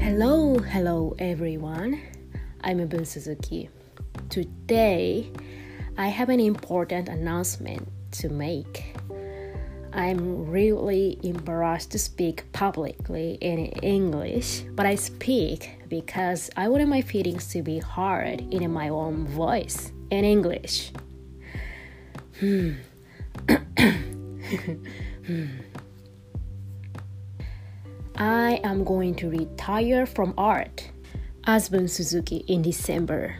Hello, 0.00 0.58
hello 0.58 1.14
everyone. 1.20 2.00
I'm 2.62 2.80
Abun 2.80 3.06
Suzuki. 3.06 3.70
Today, 4.30 5.30
I 5.96 6.08
have 6.08 6.28
an 6.28 6.40
important 6.40 7.08
announcement 7.08 7.86
to 8.18 8.28
make. 8.30 8.99
I'm 9.92 10.48
really 10.48 11.18
embarrassed 11.22 11.90
to 11.92 11.98
speak 11.98 12.50
publicly 12.52 13.38
in 13.40 13.66
English, 13.82 14.62
but 14.72 14.86
I 14.86 14.94
speak 14.94 15.80
because 15.88 16.48
I 16.56 16.68
want 16.68 16.88
my 16.88 17.02
feelings 17.02 17.48
to 17.52 17.62
be 17.62 17.80
heard 17.80 18.40
in 18.52 18.72
my 18.72 18.88
own 18.88 19.26
voice 19.26 19.90
in 20.10 20.24
English. 20.24 20.92
Hmm. 22.38 22.74
I 28.16 28.60
am 28.62 28.84
going 28.84 29.14
to 29.16 29.30
retire 29.30 30.06
from 30.06 30.34
art 30.38 30.90
as 31.44 31.68
Bun 31.68 31.88
Suzuki 31.88 32.44
in 32.46 32.62
December. 32.62 33.36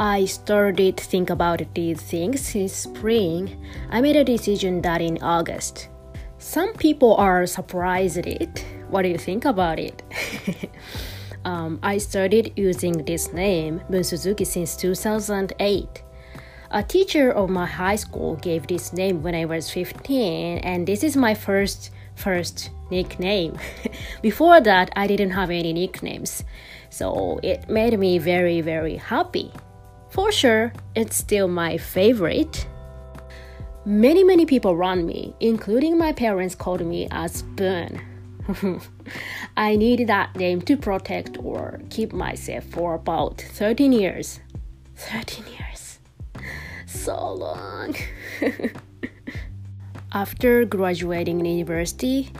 I 0.00 0.24
started 0.24 0.96
think 0.96 1.28
about 1.28 1.60
these 1.74 2.00
things 2.00 2.40
since 2.40 2.72
spring. 2.72 3.62
I 3.90 4.00
made 4.00 4.16
a 4.16 4.24
decision 4.24 4.80
that 4.80 5.02
in 5.02 5.22
August. 5.22 5.90
Some 6.38 6.72
people 6.72 7.16
are 7.16 7.44
surprised 7.44 8.16
at 8.16 8.26
it. 8.26 8.64
What 8.88 9.02
do 9.02 9.10
you 9.10 9.18
think 9.18 9.44
about 9.44 9.78
it? 9.78 10.02
um, 11.44 11.78
I 11.82 11.98
started 11.98 12.54
using 12.56 13.04
this 13.04 13.34
name, 13.34 13.82
Bun 13.90 14.02
Suzuki, 14.02 14.46
since 14.46 14.74
2008. 14.74 16.02
A 16.70 16.82
teacher 16.82 17.30
of 17.32 17.50
my 17.50 17.66
high 17.66 17.96
school 17.96 18.36
gave 18.36 18.68
this 18.68 18.94
name 18.94 19.22
when 19.22 19.34
I 19.34 19.44
was 19.44 19.70
15, 19.70 20.60
and 20.64 20.88
this 20.88 21.04
is 21.04 21.14
my 21.14 21.34
first 21.34 21.90
first 22.14 22.70
nickname. 22.90 23.58
Before 24.22 24.62
that, 24.62 24.90
I 24.96 25.06
didn't 25.06 25.32
have 25.32 25.50
any 25.50 25.74
nicknames, 25.74 26.42
so 26.88 27.38
it 27.42 27.68
made 27.68 27.98
me 27.98 28.16
very 28.16 28.62
very 28.62 28.96
happy. 28.96 29.52
For 30.10 30.32
sure, 30.32 30.72
it's 30.96 31.16
still 31.16 31.46
my 31.46 31.78
favorite. 31.78 32.66
Many 33.84 34.24
many 34.24 34.44
people 34.44 34.72
around 34.72 35.06
me, 35.06 35.34
including 35.40 35.96
my 35.96 36.12
parents, 36.12 36.54
called 36.54 36.84
me 36.84 37.06
as 37.10 37.42
Bun. 37.42 38.00
I 39.56 39.76
needed 39.76 40.08
that 40.08 40.34
name 40.36 40.60
to 40.62 40.76
protect 40.76 41.38
or 41.38 41.80
keep 41.90 42.12
myself 42.12 42.64
for 42.64 42.94
about 42.94 43.40
13 43.40 43.92
years. 43.92 44.40
13 44.96 45.44
years. 45.46 46.00
So 46.86 47.34
long. 47.34 47.94
After 50.12 50.64
graduating 50.64 51.44
university, 51.44 52.32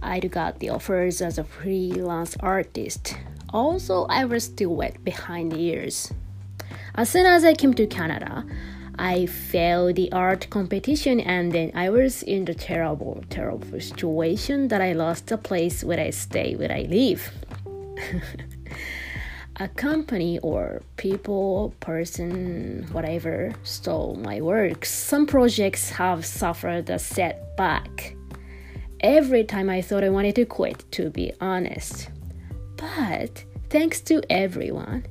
I 0.00 0.20
got 0.20 0.60
the 0.60 0.70
offers 0.70 1.20
as 1.20 1.38
a 1.38 1.44
freelance 1.44 2.36
artist. 2.38 3.16
Also, 3.52 4.06
I 4.06 4.24
was 4.24 4.44
still 4.44 4.76
wet 4.76 5.02
behind 5.02 5.52
the 5.52 5.58
ears. 5.58 6.12
As 6.96 7.10
soon 7.10 7.26
as 7.26 7.44
I 7.44 7.52
came 7.52 7.74
to 7.74 7.86
Canada, 7.86 8.42
I 8.98 9.26
failed 9.26 9.96
the 9.96 10.10
art 10.12 10.48
competition 10.48 11.20
and 11.20 11.52
then 11.52 11.70
I 11.74 11.90
was 11.90 12.22
in 12.22 12.46
the 12.46 12.54
terrible, 12.54 13.22
terrible 13.28 13.78
situation 13.80 14.68
that 14.68 14.80
I 14.80 14.94
lost 14.94 15.26
the 15.26 15.36
place 15.36 15.84
where 15.84 16.00
I 16.00 16.08
stay, 16.08 16.56
where 16.56 16.72
I 16.72 16.86
live. 16.88 17.30
a 19.56 19.68
company 19.68 20.38
or 20.38 20.80
people, 20.96 21.74
person, 21.80 22.86
whatever, 22.92 23.52
stole 23.62 24.16
my 24.16 24.40
work. 24.40 24.86
Some 24.86 25.26
projects 25.26 25.90
have 25.90 26.24
suffered 26.24 26.88
a 26.88 26.98
setback. 26.98 28.16
Every 29.00 29.44
time 29.44 29.68
I 29.68 29.82
thought 29.82 30.02
I 30.02 30.08
wanted 30.08 30.36
to 30.36 30.46
quit, 30.46 30.90
to 30.92 31.10
be 31.10 31.30
honest. 31.42 32.08
But 32.76 33.44
thanks 33.68 34.00
to 34.02 34.22
everyone, 34.30 35.04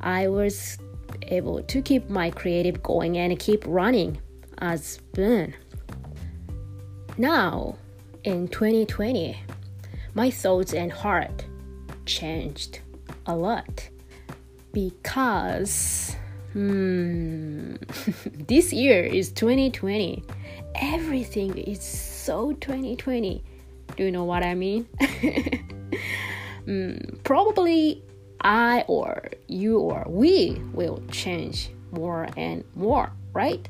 I 0.00 0.28
was 0.28 0.78
able 1.22 1.62
to 1.62 1.82
keep 1.82 2.08
my 2.08 2.30
creative 2.30 2.82
going 2.82 3.18
and 3.18 3.38
keep 3.38 3.64
running 3.66 4.18
as 4.58 4.98
Bun. 5.12 5.54
Now, 7.16 7.76
in 8.24 8.48
2020, 8.48 9.36
my 10.14 10.30
thoughts 10.30 10.74
and 10.74 10.92
heart 10.92 11.44
changed 12.06 12.80
a 13.26 13.34
lot 13.34 13.88
because 14.72 16.16
hmm, 16.52 17.76
this 18.48 18.72
year 18.72 19.04
is 19.04 19.32
2020 19.32 20.22
everything 20.74 21.56
is 21.56 21.82
so 21.82 22.52
2020 22.52 23.42
do 23.96 24.04
you 24.04 24.10
know 24.10 24.24
what 24.24 24.42
i 24.42 24.54
mean? 24.54 24.86
Mm, 26.66 27.22
probably 27.24 28.02
i 28.44 28.84
or 28.86 29.30
you 29.48 29.78
or 29.78 30.04
we 30.06 30.60
will 30.72 31.02
change 31.10 31.70
more 31.90 32.28
and 32.36 32.62
more 32.76 33.10
right 33.32 33.68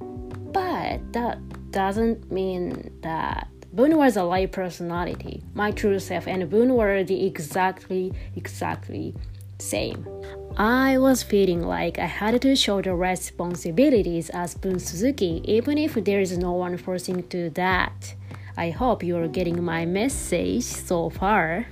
but 0.00 1.00
that 1.12 1.38
doesn't 1.70 2.32
mean 2.32 2.90
that 3.02 3.48
Bun 3.76 3.98
was 3.98 4.16
a 4.16 4.22
live 4.22 4.52
personality, 4.52 5.42
my 5.52 5.70
true 5.70 5.98
self, 5.98 6.26
and 6.26 6.48
Bun 6.48 6.74
were 6.74 7.04
the 7.04 7.26
exactly, 7.26 8.10
exactly 8.34 9.14
same. 9.58 10.08
I 10.56 10.96
was 10.96 11.22
feeling 11.22 11.60
like 11.60 11.98
I 11.98 12.06
had 12.06 12.40
to 12.40 12.56
shoulder 12.56 12.96
responsibilities 12.96 14.30
as 14.30 14.54
Bun 14.54 14.78
Suzuki, 14.78 15.42
even 15.44 15.76
if 15.76 15.92
there 15.92 16.20
is 16.20 16.38
no 16.38 16.52
one 16.52 16.78
forcing 16.78 17.28
to 17.28 17.50
that. 17.50 18.14
I 18.56 18.70
hope 18.70 19.02
you're 19.02 19.28
getting 19.28 19.62
my 19.62 19.84
message 19.84 20.64
so 20.64 21.10
far. 21.10 21.66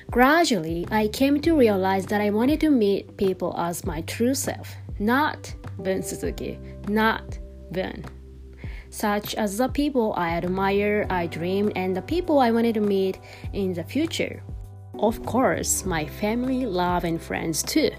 Gradually, 0.09 0.87
I 0.91 1.07
came 1.07 1.39
to 1.41 1.55
realize 1.55 2.05
that 2.07 2.21
I 2.21 2.29
wanted 2.29 2.59
to 2.61 2.69
meet 2.69 3.15
people 3.17 3.55
as 3.57 3.85
my 3.85 4.01
true 4.01 4.33
self, 4.33 4.73
not 4.99 5.53
Bun 5.77 6.01
Suzuki, 6.01 6.57
not 6.87 7.37
Bun 7.71 8.05
such 8.89 9.35
as 9.35 9.57
the 9.57 9.67
people 9.69 10.13
I 10.17 10.31
admire, 10.31 11.05
I 11.09 11.27
dream, 11.27 11.71
and 11.75 11.95
the 11.95 12.01
people 12.01 12.39
I 12.39 12.51
wanted 12.51 12.73
to 12.75 12.81
meet 12.81 13.19
in 13.53 13.73
the 13.73 13.83
future. 13.83 14.43
Of 14.97 15.25
course, 15.25 15.85
my 15.85 16.05
family, 16.05 16.65
love, 16.65 17.03
and 17.03 17.21
friends 17.21 17.63
too. 17.63 17.91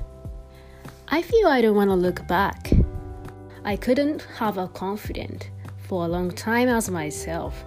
I 1.09 1.23
feel 1.23 1.49
I 1.49 1.61
don't 1.61 1.77
want 1.77 1.91
to 1.91 1.95
look 1.95 2.27
back. 2.27 2.73
I 3.65 3.77
couldn't 3.77 4.23
have 4.39 4.59
a 4.59 4.69
confidence 4.69 5.45
for 5.89 6.05
a 6.05 6.09
long 6.09 6.31
time 6.31 6.69
as 6.69 6.91
myself. 6.91 7.65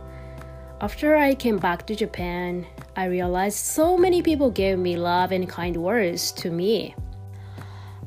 After 0.84 1.16
I 1.16 1.34
came 1.34 1.60
back 1.60 1.88
to 1.88 1.96
Japan, 1.96 2.68
I 2.98 3.06
realized 3.06 3.56
so 3.58 3.98
many 3.98 4.22
people 4.22 4.52
gave 4.52 4.78
me 4.78 4.98
love 4.98 5.32
and 5.32 5.48
kind 5.48 5.78
words 5.78 6.34
to 6.44 6.52
me. 6.52 6.94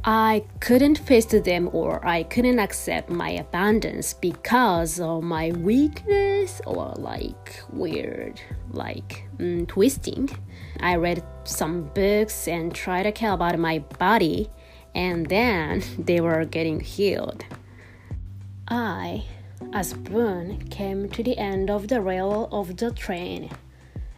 I 0.04 0.44
couldn't 0.60 0.98
face 0.98 1.24
them 1.24 1.70
or 1.72 2.06
I 2.06 2.24
couldn't 2.24 2.58
accept 2.58 3.08
my 3.08 3.30
abundance 3.30 4.12
because 4.12 5.00
of 5.00 5.22
my 5.22 5.52
weakness 5.52 6.60
or 6.66 6.92
like 6.98 7.58
weird, 7.72 8.42
like 8.72 9.26
mm, 9.38 9.66
twisting. 9.66 10.28
I 10.78 10.96
read 10.96 11.24
some 11.44 11.84
books 11.94 12.46
and 12.46 12.74
tried 12.74 13.04
to 13.04 13.12
care 13.12 13.32
about 13.32 13.58
my 13.58 13.78
body, 13.98 14.50
and 14.94 15.24
then 15.30 15.82
they 15.98 16.20
were 16.20 16.44
getting 16.44 16.80
healed. 16.80 17.42
I, 18.68 19.24
as 19.72 19.92
Bun, 19.92 20.58
came 20.70 21.08
to 21.10 21.22
the 21.22 21.36
end 21.38 21.70
of 21.70 21.88
the 21.88 22.00
rail 22.00 22.48
of 22.52 22.76
the 22.76 22.90
train. 22.90 23.50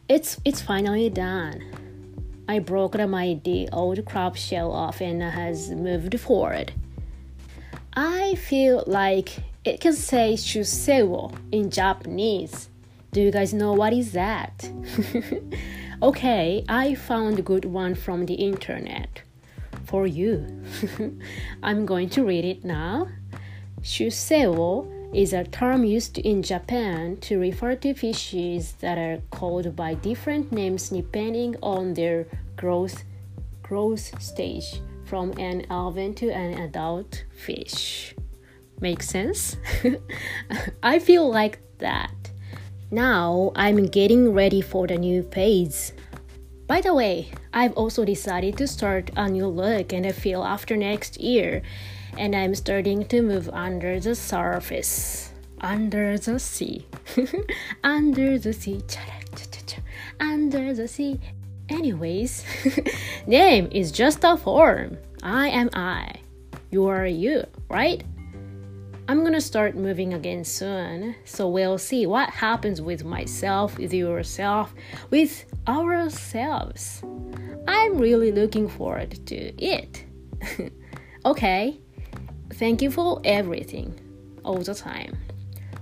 It's 0.08 0.40
it's 0.44 0.60
finally 0.60 1.10
done. 1.10 1.62
I 2.48 2.60
broke 2.60 2.98
my 2.98 3.40
the 3.44 3.68
old 3.72 4.04
crab 4.06 4.36
shell 4.36 4.72
off 4.72 5.00
and 5.00 5.22
has 5.22 5.70
moved 5.70 6.18
forward. 6.18 6.72
I 7.92 8.36
feel 8.36 8.84
like 8.86 9.36
it 9.64 9.80
can 9.80 9.92
say 9.92 10.34
shuseo 10.34 11.34
in 11.52 11.70
Japanese. 11.70 12.70
Do 13.12 13.20
you 13.20 13.30
guys 13.30 13.52
know 13.52 13.72
what 13.74 13.92
is 13.92 14.12
that? 14.12 14.70
okay, 16.02 16.64
I 16.68 16.94
found 16.94 17.38
a 17.38 17.42
good 17.42 17.64
one 17.64 17.94
from 17.94 18.26
the 18.26 18.34
internet 18.34 19.22
for 19.84 20.06
you. 20.06 20.62
I'm 21.62 21.86
going 21.86 22.08
to 22.10 22.24
read 22.24 22.44
it 22.44 22.64
now. 22.64 23.08
Shuseo 23.82 24.97
is 25.12 25.32
a 25.32 25.44
term 25.44 25.84
used 25.84 26.18
in 26.18 26.42
Japan 26.42 27.16
to 27.22 27.38
refer 27.38 27.74
to 27.76 27.94
fishes 27.94 28.72
that 28.80 28.98
are 28.98 29.22
called 29.30 29.74
by 29.74 29.94
different 29.94 30.52
names 30.52 30.90
depending 30.90 31.56
on 31.62 31.94
their 31.94 32.26
growth 32.56 33.04
growth 33.62 34.20
stage 34.22 34.80
from 35.04 35.30
an 35.38 35.62
alevin 35.70 36.14
to 36.16 36.30
an 36.30 36.58
adult 36.58 37.24
fish. 37.36 38.14
Make 38.80 39.02
sense? 39.02 39.56
I 40.82 40.98
feel 40.98 41.28
like 41.30 41.60
that. 41.78 42.12
Now 42.90 43.52
I'm 43.54 43.86
getting 43.86 44.32
ready 44.32 44.60
for 44.60 44.86
the 44.86 44.96
new 44.96 45.22
phase. 45.22 45.92
By 46.68 46.82
the 46.82 46.92
way, 46.92 47.32
I've 47.54 47.72
also 47.72 48.04
decided 48.04 48.58
to 48.58 48.68
start 48.68 49.10
a 49.16 49.26
new 49.26 49.46
look 49.46 49.94
and 49.94 50.04
I 50.06 50.12
feel 50.12 50.44
after 50.44 50.76
next 50.76 51.18
year, 51.18 51.62
and 52.18 52.36
I'm 52.36 52.54
starting 52.54 53.06
to 53.06 53.22
move 53.22 53.48
under 53.48 53.98
the 53.98 54.14
surface, 54.14 55.32
under 55.62 56.18
the 56.18 56.38
sea, 56.38 56.86
under 57.82 58.38
the 58.38 58.52
sea, 58.52 58.84
under 60.20 60.74
the 60.74 60.86
sea. 60.86 61.18
Anyways, 61.70 62.44
name 63.26 63.68
is 63.72 63.90
just 63.90 64.20
a 64.22 64.36
form. 64.36 64.98
I 65.22 65.48
am 65.48 65.70
I. 65.72 66.16
You 66.70 66.86
are 66.88 67.06
you, 67.06 67.44
right? 67.70 68.04
I'm 69.08 69.24
gonna 69.24 69.40
start 69.40 69.74
moving 69.74 70.12
again 70.12 70.44
soon, 70.44 71.14
so 71.24 71.48
we'll 71.48 71.78
see 71.78 72.04
what 72.04 72.28
happens 72.28 72.82
with 72.82 73.06
myself, 73.06 73.78
with 73.78 73.94
yourself, 73.94 74.74
with 75.08 75.46
ourselves. 75.66 77.02
I'm 77.66 77.96
really 77.96 78.32
looking 78.32 78.68
forward 78.68 79.18
to 79.28 79.34
it. 79.34 80.04
okay, 81.24 81.80
thank 82.52 82.82
you 82.82 82.90
for 82.90 83.22
everything, 83.24 83.98
all 84.44 84.58
the 84.58 84.74
time, 84.74 85.16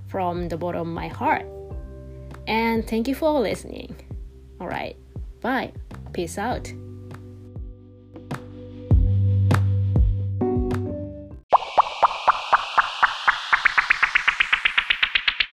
from 0.06 0.48
the 0.48 0.56
bottom 0.56 0.82
of 0.82 0.86
my 0.86 1.08
heart. 1.08 1.46
And 2.46 2.86
thank 2.86 3.08
you 3.08 3.16
for 3.16 3.40
listening. 3.40 3.96
Alright, 4.60 4.96
bye. 5.40 5.72
Peace 6.12 6.38
out. 6.38 6.72